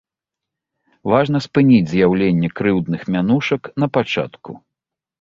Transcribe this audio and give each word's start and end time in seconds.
Важна 1.13 1.37
спыніць 1.47 1.87
з'яўленне 1.93 2.49
крыўдных 2.63 3.01
мянушак 3.13 3.73
напачатку. 3.85 4.61